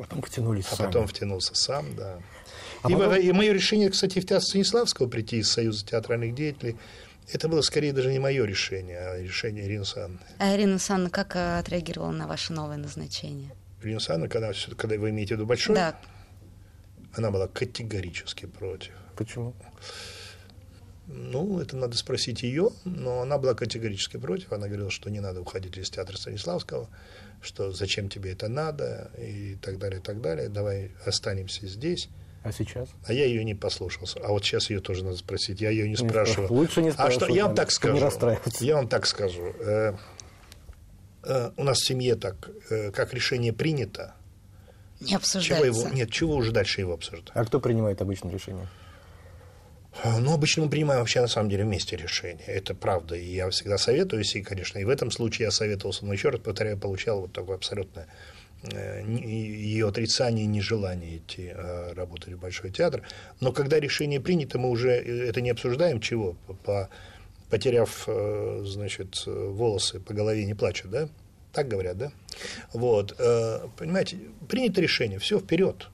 [0.00, 0.86] Потом втянулись а сами.
[0.86, 2.18] потом втянулся сам, да.
[2.82, 3.14] А и, потом...
[3.16, 6.76] и мое решение, кстати, в театр Станиславского прийти из Союза театральных деятелей,
[7.30, 10.18] это было скорее даже не мое решение, а решение Ирины Санны.
[10.38, 13.52] А Ирина Санна как э, отреагировала на ваше новое назначение?
[13.82, 15.94] Ирина Санна, когда, когда вы имеете в виду большой, да.
[17.12, 18.94] она была категорически против.
[19.16, 19.54] Почему?
[21.06, 24.52] Ну, это надо спросить ее, но она была категорически против.
[24.52, 26.88] Она говорила, что не надо уходить из театра Станиславского,
[27.42, 30.48] что зачем тебе это надо и так далее, и так далее.
[30.48, 32.08] Давай останемся здесь.
[32.42, 32.88] А сейчас?
[33.04, 34.18] А я ее не послушался.
[34.20, 35.60] А вот сейчас ее тоже надо спросить.
[35.60, 36.52] Я ее не, не спрашиваю.
[36.52, 37.22] Лучше не спрашивать.
[37.22, 37.34] А что?
[37.34, 37.96] Я вам так скажу.
[37.96, 39.52] Не я вам так скажу.
[39.60, 39.94] Э,
[41.24, 44.14] э, у нас в семье так, э, как решение принято.
[45.00, 45.70] Не обсуждается.
[45.70, 47.30] Чего его, нет, чего уже дальше его обсуждать?
[47.34, 48.68] А кто принимает обычно решение?
[50.04, 52.44] Ну, обычно мы принимаем вообще на самом деле вместе решение.
[52.46, 53.16] Это правда.
[53.16, 56.40] И я всегда советуюсь, и, конечно, и в этом случае я советовался, но еще раз
[56.40, 58.06] повторяю, получал вот такое абсолютное
[58.62, 63.02] э, ее отрицание и нежелание идти э, работать в Большой театр.
[63.40, 66.36] Но когда решение принято, мы уже э, это не обсуждаем, чего?
[66.64, 66.88] По,
[67.50, 68.08] потеряв,
[68.62, 71.08] значит, волосы по голове не плачут, да?
[71.52, 72.12] Так говорят, да?
[72.72, 73.16] Вот,
[73.76, 75.88] понимаете, принято решение, все вперед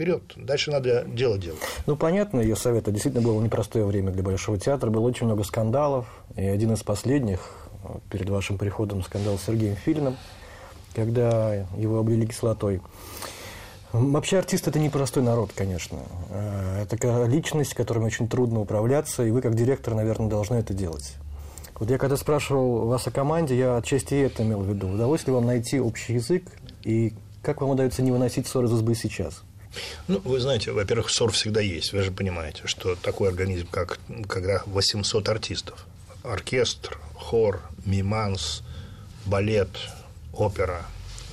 [0.00, 1.60] вперед, дальше надо дело делать.
[1.84, 2.84] Ну, понятно, ее совет.
[2.84, 6.82] Это действительно было непростое время для Большого театра, было очень много скандалов, и один из
[6.82, 7.68] последних,
[8.10, 10.16] перед вашим приходом, скандал с Сергеем Филиным,
[10.94, 12.80] когда его облили кислотой.
[13.92, 15.98] Вообще артист– это непростой народ, конечно.
[16.30, 21.16] Э, это личность, которой очень трудно управляться, и вы, как директор, наверное, должны это делать.
[21.78, 24.88] Вот я когда спрашивал вас о команде, я отчасти это имел в виду.
[24.88, 26.44] Удалось ли вам найти общий язык,
[26.84, 29.42] и как вам удается не выносить ссоры из избы сейчас?
[30.08, 31.92] Ну, вы знаете, во-первых, ссор всегда есть.
[31.92, 35.86] Вы же понимаете, что такой организм, как когда 800 артистов,
[36.22, 38.62] оркестр, хор, миманс,
[39.26, 39.70] балет,
[40.32, 40.84] опера,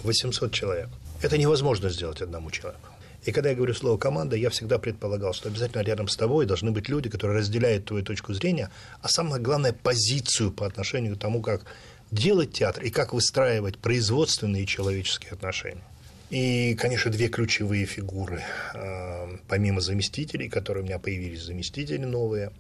[0.03, 0.89] 800 человек.
[1.21, 2.87] Это невозможно сделать одному человеку.
[3.25, 6.71] И когда я говорю слово «команда», я всегда предполагал, что обязательно рядом с тобой должны
[6.71, 8.69] быть люди, которые разделяют твою точку зрения,
[9.01, 11.65] а самое главное– позицию по отношению к тому, как
[12.11, 15.83] делать театр и как выстраивать производственные человеческие отношения.
[16.29, 22.51] И, конечно, две ключевые фигуры, э, помимо заместителей, которые у меня появились заместители новые,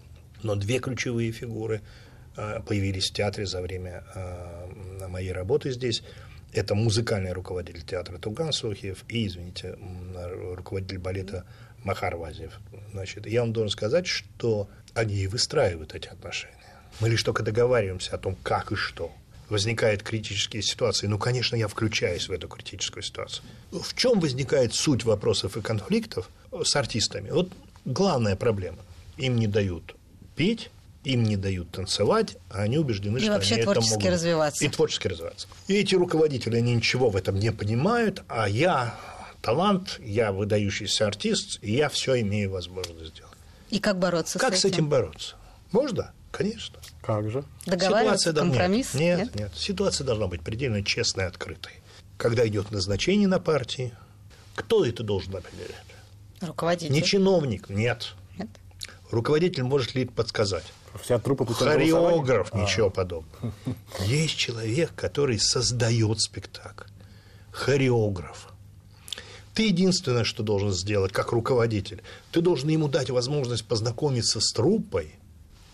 [0.41, 1.81] но две ключевые фигуры
[2.37, 6.01] э, появились в театре за время э, моей работы здесь.
[6.53, 9.77] Это музыкальный руководитель театра Туган Сухиев и, извините,
[10.55, 11.45] руководитель балета
[11.83, 12.57] Махар Вазиев.
[12.93, 16.55] Значит, я вам должен сказать, что они и выстраивают эти отношения.
[17.01, 19.11] Мы лишь только договариваемся о том, как и что–
[19.49, 23.43] возникают критические ситуации, ну, конечно, я включаюсь в эту критическую ситуацию.
[23.71, 26.29] В чем возникает суть вопросов и конфликтов
[26.63, 27.29] с артистами?
[27.29, 27.49] Вот
[27.85, 28.79] главная проблема.
[29.17, 29.95] Им не дают
[30.35, 30.69] петь,
[31.03, 34.09] им не дают танцевать, а они убеждены, И что вообще они это творчески могут.
[34.11, 34.65] развиваться.
[34.65, 35.47] И творчески развиваться.
[35.67, 38.99] И эти руководители, они ничего в этом не понимают, а я
[39.41, 43.31] талант, я выдающийся артист, и я все имею возможность сделать.
[43.69, 45.35] И как бороться Как с с этим бороться?
[45.71, 46.11] Можно?
[46.31, 46.79] Конечно.
[47.01, 47.43] Как же?
[47.65, 48.93] Договариваться, Ситуация- компромисс?
[48.93, 49.51] Нет, нет, нет.
[49.55, 51.71] Ситуация должна быть предельно честной и открытой.
[52.17, 53.93] Когда идет назначение на партии,
[54.55, 55.75] кто это должен определять?
[56.41, 56.91] Руководитель.
[56.93, 58.13] Не чиновник, нет.
[58.37, 58.49] Нет?
[59.09, 60.65] Руководитель может ли подсказать?
[61.01, 61.91] Вся голосования?
[61.91, 63.53] Хореограф, А, ничего подобного.
[64.05, 66.87] Есть человек, который создает спектакль.
[67.51, 68.49] Хореограф.
[69.53, 75.15] Ты единственное, что должен сделать как руководитель, ты должен ему дать возможность познакомиться с труппой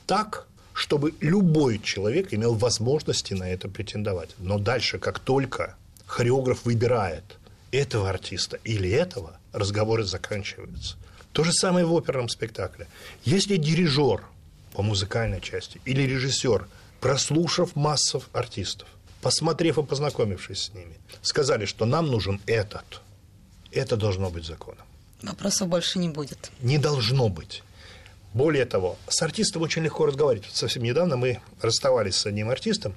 [0.06, 4.30] так, чтобы любой человек имел возможности на это претендовать.
[4.40, 7.24] Но дальше, как только хореограф выбирает
[7.72, 10.98] этого артиста или этого, разговоры заканчиваются.
[11.32, 12.88] То же самое в оперном спектакле.
[13.26, 14.24] Если дирижер
[14.74, 16.68] по музыкальной части или режиссер,
[17.00, 18.88] прослушав массов артистов,
[19.22, 23.02] посмотрев и познакомившись с ними, сказали, что нам нужен этот,
[23.72, 24.86] это должно быть законом.
[25.24, 26.52] Вопросов больше не будет.
[26.62, 27.64] Не должно быть.
[28.34, 30.48] Более того, с артистом очень легко разговаривать.
[30.48, 32.96] Вот совсем недавно мы расставались с одним артистом,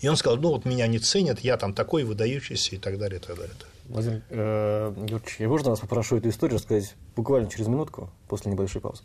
[0.00, 3.18] и он сказал, ну вот меня не ценят, я там такой выдающийся и так далее,
[3.18, 3.54] и так далее.
[3.54, 3.76] и так далее.
[3.88, 8.80] Владимир э, Юрьевич, я можно вас попрошу эту историю рассказать буквально через минутку, после небольшой
[8.80, 9.02] паузы?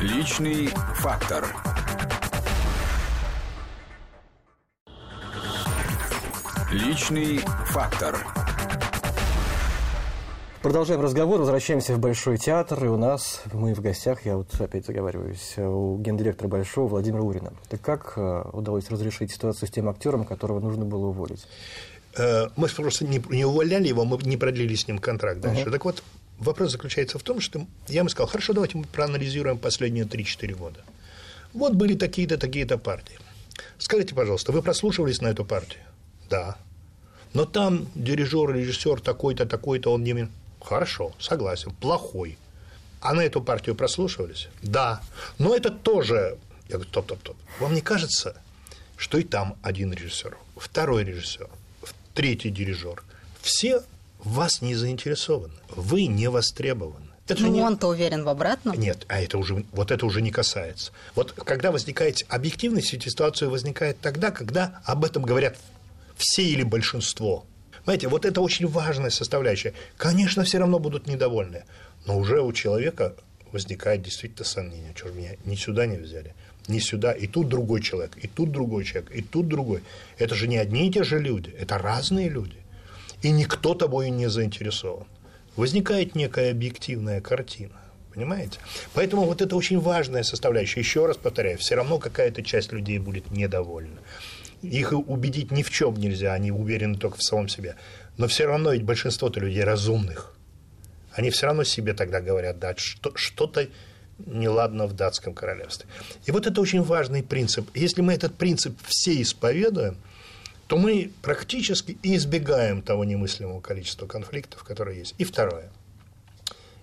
[0.00, 1.46] Личный фактор.
[6.72, 8.45] Личный фактор.
[10.66, 14.84] Продолжаем разговор, возвращаемся в Большой театр, и у нас, мы в гостях, я вот опять
[14.84, 17.52] заговариваюсь, у гендиректора Большого Владимира Урина.
[17.68, 21.46] Так как э, удалось разрешить ситуацию с тем актером, которого нужно было уволить?
[22.16, 25.70] Э, Мы просто не, не увольняли его, мы не продлили с ним контракт дальше.
[25.70, 26.02] Так вот,
[26.40, 30.80] вопрос заключается в том, что я ему сказал, хорошо, давайте мы проанализируем последние 3-4 года.
[31.54, 33.20] Вот были такие-то, такие-то партии.
[33.78, 35.84] Скажите, пожалуйста, вы прослушивались на эту партию?
[36.28, 36.56] Да.
[37.34, 40.28] Но там дирижер, режиссер такой-то, такой-то, он не...
[40.66, 42.38] Хорошо, согласен, плохой.
[43.00, 44.48] А на эту партию прослушивались?
[44.62, 45.00] Да.
[45.38, 46.38] Но это тоже...
[46.68, 47.36] Я говорю, топ-топ-топ.
[47.60, 48.40] Вам не кажется,
[48.96, 51.48] что и там один режиссер, второй режиссер,
[52.14, 53.04] третий дирижер,
[53.40, 53.82] все
[54.18, 55.54] вас не заинтересованы.
[55.70, 57.06] Вы не востребованы.
[57.28, 58.78] Это Ну, не- он-то уверен в обратном.
[58.78, 60.90] нет, а это уже, вот это уже не касается.
[61.14, 65.56] Вот когда возникает объективность, ситуация возникает тогда, когда об этом говорят
[66.16, 67.44] все или большинство.
[67.86, 69.72] Понимаете, вот это очень важная составляющая.
[69.96, 71.62] Конечно, все равно будут недовольны,
[72.04, 73.14] но уже у человека
[73.52, 76.34] возникает действительно сомнение, что ж меня ни сюда не взяли,
[76.66, 79.84] ни сюда, и тут другой человек, и тут другой человек, и тут другой.
[80.18, 82.56] Это же не одни и те же люди, это разные люди.
[83.22, 85.06] И никто тобой не заинтересован.
[85.54, 87.80] Возникает некая объективная картина.
[88.12, 88.58] Понимаете?
[88.94, 90.80] Поэтому вот это очень важная составляющая.
[90.80, 94.00] Еще раз повторяю, все равно какая-то часть людей будет недовольна.
[94.62, 97.76] Их убедить ни в чем нельзя, они уверены только в самом себе.
[98.16, 100.34] Но все равно ведь большинство-то людей разумных.
[101.12, 103.68] Они все равно себе тогда говорят, да, что, что-то
[104.18, 105.88] неладно в датском королевстве.
[106.24, 107.68] И вот это очень важный принцип.
[107.74, 109.96] Если мы этот принцип все исповедуем,
[110.66, 115.14] то мы практически избегаем того немыслимого количества конфликтов, которые есть.
[115.18, 115.70] И второе.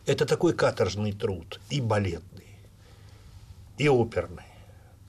[0.06, 2.48] Это такой каторжный труд, и балетный,
[3.78, 4.44] и оперный,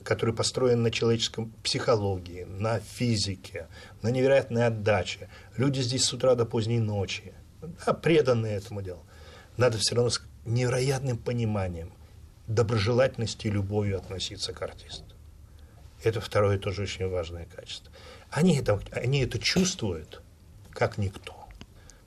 [0.05, 3.67] который построен на человеческом психологии, на физике,
[4.03, 5.29] на невероятной отдаче.
[5.57, 9.03] Люди здесь с утра до поздней ночи, да, преданные этому делу.
[9.57, 11.91] Надо все равно с невероятным пониманием,
[12.47, 15.15] доброжелательностью и любовью относиться к артисту.
[16.03, 17.91] Это второе тоже очень важное качество.
[18.29, 20.21] Они это, они это чувствуют,
[20.69, 21.47] как никто.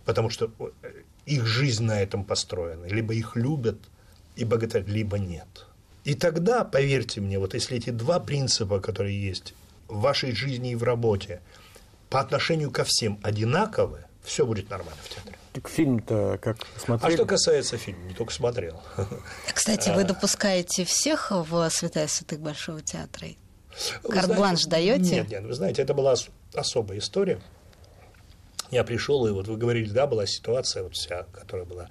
[0.04, 2.84] Потому что э, их жизнь на этом построена.
[2.84, 3.78] Либо их любят
[4.37, 5.67] и богатырь, либо нет.
[6.09, 9.53] И тогда, поверьте мне, вот если эти два принципа, которые есть
[9.88, 11.42] в вашей жизни и в работе,
[12.09, 15.37] по отношению ко всем одинаковы, все будет нормально в театре.
[15.53, 17.14] Так фильм-то как А смотрели?
[17.14, 18.83] что касается фильма, не только смотрел.
[19.53, 19.94] Кстати, А.
[19.94, 23.29] вы допускаете всех в святая святых Большого театра?
[24.09, 25.16] Карт-бланш даете?
[25.16, 27.38] Нет, нет, вы знаете, это была ос- особая история.
[28.71, 31.90] Я пришел, и вот вы говорили, да, была ситуация вот вся, которая была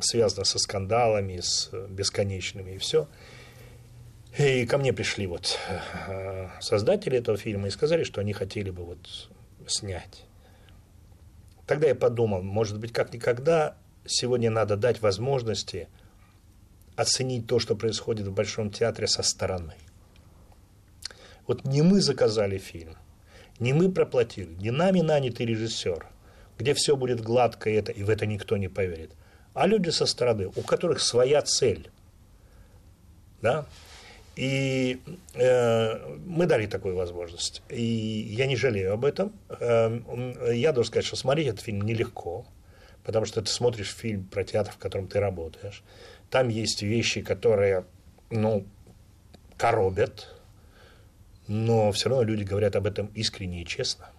[0.00, 3.06] связана со скандалами, с бесконечными и все.
[4.38, 5.58] И ко мне пришли вот
[6.08, 9.30] э, создатели этого фильма и сказали, что они хотели бы вот
[9.66, 10.24] снять.
[11.66, 15.88] Тогда я подумал, может быть, как никогда сегодня надо дать возможности
[16.96, 19.74] оценить то, что происходит в Большом театре со стороны.
[21.46, 22.96] Вот не мы заказали фильм,
[23.60, 26.06] не мы проплатили, не нами нанятый режиссер,
[26.58, 29.12] где все будет гладко и это, и в это никто не поверит.
[29.52, 31.90] а люди со стороны, у которых своя цель.
[33.40, 33.66] Да?
[34.36, 35.00] И
[35.34, 37.62] э, мы дали такую возможность.
[37.68, 39.32] И я не жалею об этом.
[39.48, 40.00] Э,
[40.52, 42.44] я должен сказать, что смотреть этот фильм нелегко,
[43.04, 45.82] потому что ты смотришь фильм про театр, в котором ты работаешь.
[46.30, 47.84] Там есть вещи, которые,
[48.30, 48.66] ну,
[49.56, 50.34] коробят,
[51.46, 54.10] но все равно люди говорят об этом искренне и честно.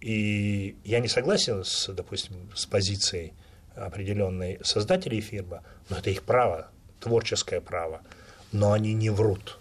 [0.00, 3.32] И я не согласен с, допустим, с позицией
[3.74, 6.70] определенной создателей фильма, но это их право,
[7.00, 8.02] творческое право–
[8.52, 9.58] но они не врут.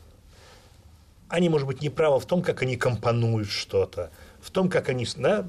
[1.30, 5.06] Они, может быть, не правы в том, как они компонуют что-то, в том, как они...
[5.18, 5.46] Да,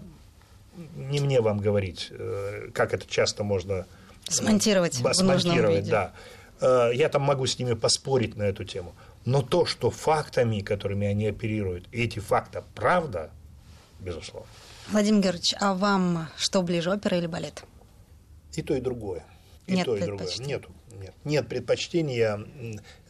[0.97, 3.87] не мне вам говорить, э, как это часто можно...
[4.29, 6.13] Смонтировать, смонтировать да.
[6.61, 8.95] Э, я там могу с ними поспорить на эту тему.
[9.25, 13.31] Но то, что фактами, которыми они оперируют, эти факты правда,
[14.01, 14.49] безусловно.
[14.91, 17.65] Владимир Георгиевич, а вам что ближе, опера или балет?
[18.55, 19.25] И то, и другое.
[19.67, 20.29] И Нет то, и другое.
[20.39, 21.15] Нету нет.
[21.25, 22.17] Нет предпочтений.
[22.17, 22.41] Я,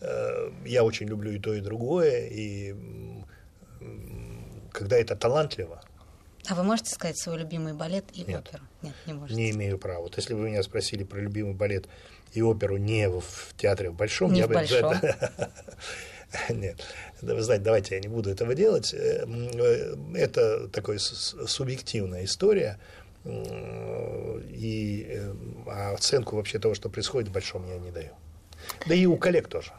[0.01, 2.29] э, я очень люблю и то, и другое.
[2.29, 2.75] И
[4.73, 5.83] когда это талантливо.
[6.49, 8.65] А вы можете сказать свой любимый балет и нет, оперу?
[8.83, 9.41] Нет, не можете.
[9.41, 10.03] Не имею права.
[10.03, 11.89] Вот если бы вы меня спросили про любимый балет
[12.33, 14.55] и оперу не в, в театре в Большом, не я в бы...
[14.55, 14.95] Большом.
[16.51, 16.85] Нет,
[17.23, 18.93] вы знаете, давайте я не буду этого делать.
[18.93, 22.79] Э, э, это такая субъективная история.
[23.29, 25.35] И э,
[25.67, 28.11] а оценку вообще того, что происходит, в большом я не даю.
[28.87, 29.73] Да и у коллег тоже.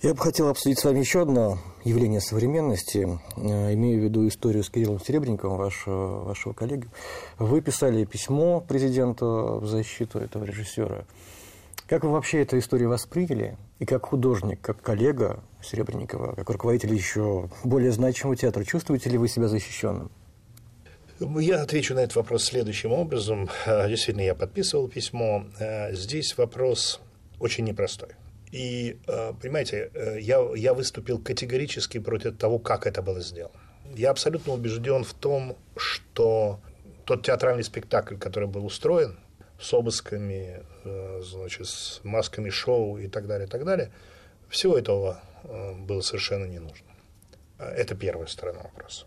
[0.00, 3.20] Я бы хотел обсудить с вами еще одно явление современности.
[3.36, 6.88] Э, имею в виду историю с Кириллом Серебренниковым, вашего, вашего коллеги.
[7.38, 11.04] Вы писали письмо президенту в защиту этого режиссера.
[11.86, 13.56] Как вы вообще эту историю восприняли?
[13.78, 19.28] И как художник, как коллега Серебренникова, как руководитель еще более значимого театра, чувствуете ли вы
[19.28, 20.10] себя защищенным?
[21.22, 23.48] Я отвечу на этот вопрос следующим образом.
[23.66, 25.46] Э, действительно, я подписывал письмо.
[25.60, 27.00] Э, здесь вопрос
[27.38, 28.10] очень непростой.
[28.50, 33.54] И, э, понимаете, я, я выступил категорически против того, как это было сделано.
[33.94, 36.60] Я абсолютно убежден в том, что
[37.04, 39.18] тот театральный спектакль, который был устроен,
[39.60, 40.64] с обысками,
[41.20, 43.92] значит, с масками шоу и так далее, и так далее,
[44.48, 45.22] всего этого
[45.78, 46.86] было совершенно не нужно.
[47.58, 49.06] Это первая сторона вопроса.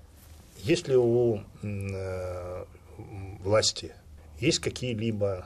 [0.65, 2.65] Если у э,
[3.43, 3.91] власти
[4.39, 5.45] есть какие-либо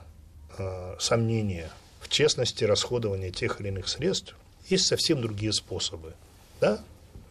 [0.58, 4.38] э, сомнения в честности расходования тех или иных средств,
[4.70, 6.14] есть совсем другие способы.
[6.62, 6.80] Да?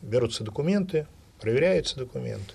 [0.03, 1.07] Берутся документы,
[1.40, 2.53] проверяются документы.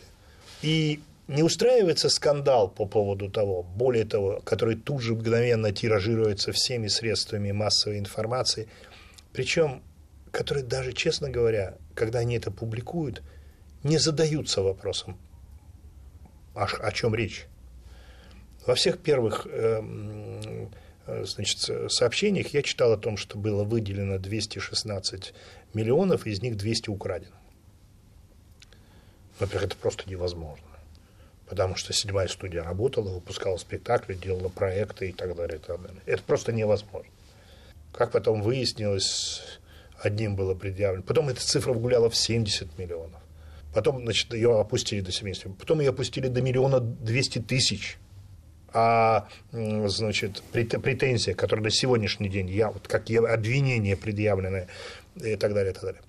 [0.61, 6.89] И не устраивается скандал по поводу того, более того, который тут же мгновенно тиражируется всеми
[6.89, 8.67] средствами массовой информации,
[9.31, 9.81] причем,
[10.29, 13.23] который даже, честно говоря, когда они это публикуют,
[13.83, 15.17] не задаются вопросом,
[16.55, 17.45] о, о чем речь.
[18.65, 19.81] Во всех первых э,
[21.05, 25.33] значит, сообщениях я читал о том, что было выделено 216
[25.73, 27.35] миллионов, из них 200 украдено.
[29.39, 30.65] Во-первых, это просто невозможно.
[31.47, 35.57] Потому что седьмая студия работала, выпускала спектакли, делала проекты и так далее.
[35.57, 36.01] И так далее.
[36.05, 37.11] Это просто невозможно.
[37.91, 39.41] Как потом выяснилось,
[39.99, 41.03] одним было предъявлено.
[41.03, 43.22] Потом эта цифра гуляла в 70 миллионов.
[43.73, 45.57] Потом, значит, ее опустили до 70.
[45.57, 47.97] Потом ее опустили до миллиона двести тысяч.
[48.75, 54.67] А, значит, претензия, которая на сегодняшний день, я, вот как обвинение предъявленное
[55.15, 56.01] и так далее, и так далее.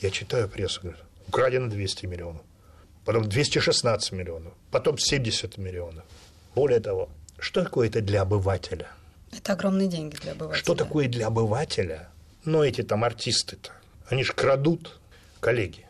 [0.00, 0.98] Я читаю прессу, говорю,
[1.28, 2.42] украдено 200 миллионов,
[3.04, 6.04] потом 216 миллионов, потом 70 миллионов.
[6.54, 8.88] Более того, что такое это для обывателя?
[9.32, 10.58] Это огромные деньги для обывателя.
[10.58, 12.08] Что такое для обывателя?
[12.44, 13.72] Ну, эти там артисты-то,
[14.08, 15.00] они же крадут,
[15.40, 15.85] коллеги.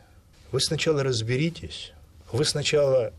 [0.51, 1.93] Вы сначала разберитесь,
[2.31, 3.13] вы сначала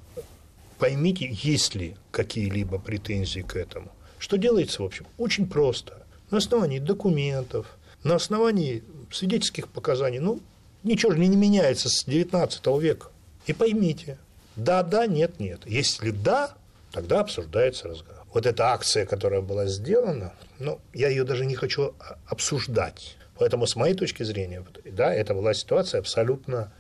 [0.78, 3.92] поймите, есть ли какие-либо претензии к этому.
[4.18, 6.06] Что делается, в общем, очень просто.
[6.30, 7.66] На основании документов,
[8.02, 10.18] на основании свидетельских показаний.
[10.18, 10.40] Ну,
[10.82, 13.08] ничего же не меняется с 19 века.
[13.46, 14.18] И поймите,
[14.56, 15.60] да, да, нет, нет.
[15.66, 16.54] Если да,
[16.92, 18.24] тогда обсуждается разговор.
[18.32, 21.94] Вот эта акция, которая была сделана, ну, я ее даже не хочу
[22.26, 23.16] обсуждать.
[23.38, 26.72] Поэтому, с моей точки зрения, да, это была ситуация абсолютно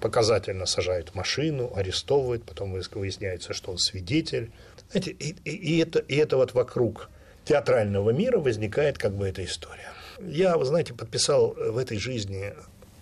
[0.00, 4.50] показательно сажают машину, арестовывают, потом выясняется, что он свидетель.
[4.90, 7.10] Знаете, и, и, и, это, и это вот вокруг
[7.44, 9.92] театрального мира возникает как бы эта история.
[10.20, 12.52] Я, вы знаете, подписал в этой жизни,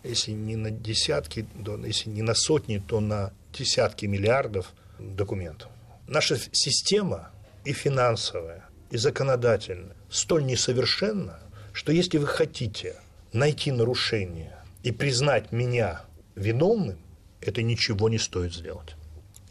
[0.02, 5.70] если не на десятки, то, если не на сотни, то на десятки миллиардов документов.
[6.06, 7.30] Наша система
[7.64, 11.38] и финансовая, и законодательная столь несовершенна,
[11.72, 12.96] что если вы хотите
[13.32, 16.02] найти нарушение и признать меня
[16.35, 16.99] виновным,
[17.41, 18.95] это ничего не стоит сделать.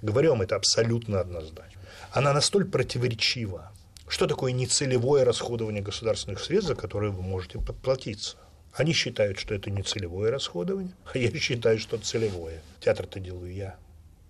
[0.01, 1.81] Говорю вам это абсолютно однозначно.
[2.11, 3.71] Она настолько противоречива,
[4.07, 8.35] Что такое нецелевое расходование государственных средств, за которые вы можете подплатиться?
[8.73, 12.61] Они считают, что это не целевое расходование, а я считаю, что целевое.
[12.81, 13.75] Театр-то делаю я.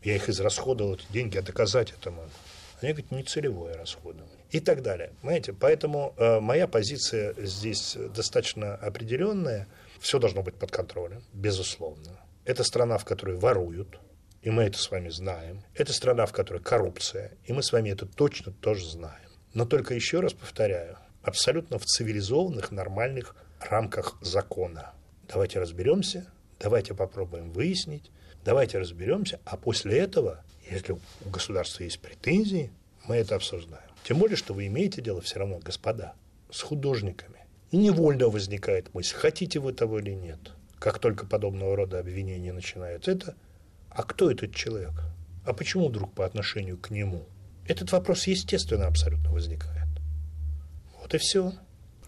[0.03, 2.29] Я их израсходовал, эти деньги, а доказать это могу.
[2.81, 4.37] Они говорят, не целевое расходование.
[4.51, 5.13] И так далее.
[5.21, 5.53] Понимаете?
[5.53, 9.67] Поэтому э, моя позиция здесь достаточно определенная.
[9.99, 12.19] Все должно быть под контролем, безусловно.
[12.45, 13.99] Это страна, в которой воруют,
[14.41, 15.63] и мы это с вами знаем.
[15.75, 19.29] Это страна, в которой коррупция, и мы с вами это точно тоже знаем.
[19.53, 24.93] Но только еще раз повторяю, абсолютно в цивилизованных, нормальных рамках закона.
[25.27, 26.25] Давайте разберемся,
[26.59, 28.09] давайте попробуем выяснить,
[28.43, 32.71] давайте разберемся, а после этого, если у государства есть претензии,
[33.07, 33.89] мы это обсуждаем.
[34.03, 36.13] Тем более, что вы имеете дело все равно, господа,
[36.49, 37.45] с художниками.
[37.69, 40.39] И невольно возникает мысль, хотите вы того или нет.
[40.81, 43.35] Как только подобного рода обвинения начинаются, это
[43.91, 44.93] а кто этот человек?
[45.45, 47.27] А почему вдруг по отношению к нему?
[47.67, 49.87] Этот вопрос, естественно, абсолютно возникает.
[50.99, 51.53] Вот и все.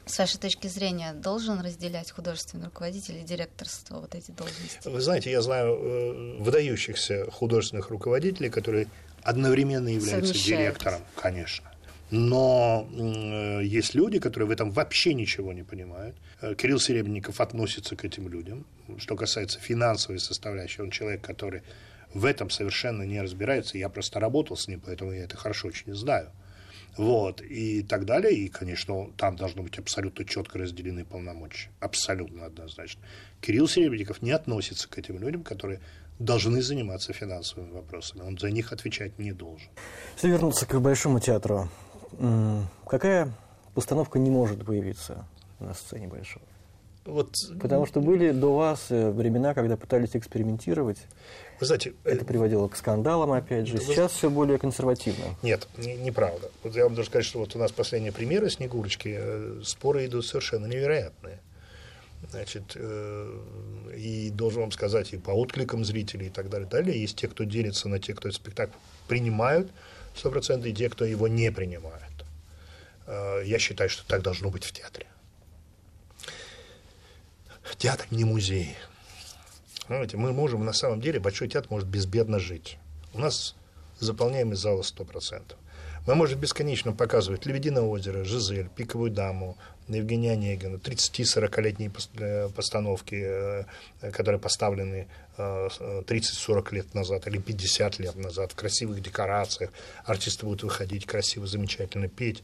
[0.08, 4.88] С вашей точки зрения, должен разделять художественный руководитель и директорство вот эти должности?
[4.88, 8.88] Вы знаете, я знаю э, выдающихся художественных руководителей, которые
[9.22, 11.73] одновременно являются директором, конечно.
[12.12, 16.16] Но э, есть люди, которые в этом вообще ничего не понимают.
[16.42, 18.66] Э, Кирилл Серебренников относится к этим людям.
[18.98, 21.64] Что касается финансовой составляющей, он человек, который
[22.14, 23.78] в этом совершенно не разбирается.
[23.78, 26.32] Я просто работал с ним, поэтому я это хорошо очень знаю
[26.98, 28.34] вот, и так далее.
[28.34, 31.70] И, конечно, там должны быть абсолютно четко разделены полномочия.
[31.80, 33.02] Абсолютно однозначно.
[33.42, 35.80] Кирилл Серебренников не относится к этим людям, которые
[36.20, 38.22] должны заниматься финансовыми вопросами.
[38.22, 39.70] Он за них отвечать не должен.
[40.16, 41.70] Если вернуться к Большому театру,
[42.86, 43.32] какая
[43.74, 45.26] постановка не может появиться
[45.60, 46.46] на сцене Большого?
[47.06, 47.36] Вот...
[47.60, 51.00] Потому что были до вас э, времена, когда пытались экспериментировать.
[51.60, 53.78] Вы знаете, это э, приводило к скандалам, опять же.
[53.78, 54.18] Сейчас вы...
[54.18, 55.26] все более консервативно.
[55.42, 56.50] Нет, не, неправда.
[56.64, 60.26] Вот я вам должен сказать, что вот у нас последняя примера Снегурочки, э, споры идут
[60.26, 61.40] совершенно невероятные.
[62.30, 67.28] Значит, и должен вам сказать, и по откликам зрителей и так далее, далее, есть те,
[67.28, 68.78] кто делится на те, кто этот спектакль
[69.10, 69.70] принимают
[70.16, 72.03] 100%, и те, кто его не принимают.
[73.08, 75.08] Э, я считаю, что так должно быть в театре.
[77.78, 78.76] Театр не музей.
[79.88, 82.78] Понимаете, мы можем, на самом деле, Большой театр может безбедно жить.
[83.14, 83.56] У нас
[84.00, 85.56] заполняемый зал 100%.
[86.06, 94.12] Мы можем бесконечно показывать «Лебединое озеро», «Жизель», «Пиковую даму», Евгения Онегина, 30-40-летние э, постановки, э,
[94.12, 99.72] которые поставлены 30-40 э, лет назад или 50 лет назад в красивых декорациях.
[100.06, 102.44] Артисты будут выходить красиво, замечательно петь.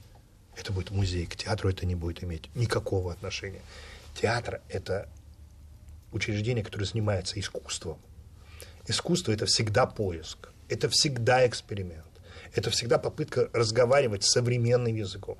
[0.59, 1.25] Это будет музей.
[1.25, 3.61] К театру это не будет иметь никакого отношения.
[4.13, 5.07] Театр– это
[6.11, 7.97] учреждение, которое занимается искусством.
[8.85, 12.05] Искусство– это всегда поиск, это всегда эксперимент,
[12.53, 15.37] это всегда попытка разговаривать современным языком.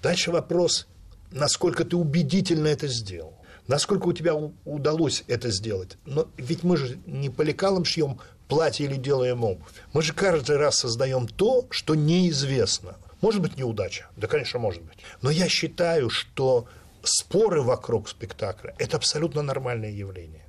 [0.00, 0.86] Дальше вопрос,
[1.32, 4.34] насколько ты убедительно это сделал, насколько у тебя
[4.64, 5.96] удалось это сделать.
[6.06, 9.66] Но ведь мы же не по лекалам шьем платье или делаем обувь.
[9.92, 12.96] Мы же каждый раз создаем то, что неизвестно.
[13.22, 14.08] Может быть, неудача.
[14.16, 14.98] Да, конечно, может быть.
[15.22, 16.66] Но я считаю, что
[17.02, 20.44] споры вокруг спектакля– это абсолютно нормальное явление.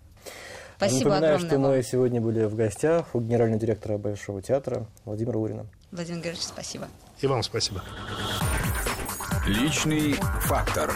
[0.77, 1.71] Спасибо Напоминаю, огромное что вам.
[1.77, 5.67] мы сегодня были в гостях у генерального директора Большого театра Владимира Лурина.
[5.91, 6.89] Владимир Георгиевич, спасибо.
[7.21, 7.81] И вам спасибо.
[9.47, 10.91] Личный фактор.